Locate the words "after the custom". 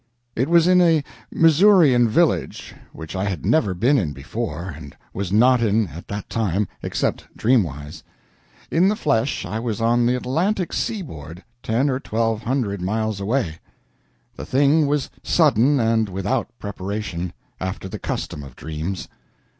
17.59-18.41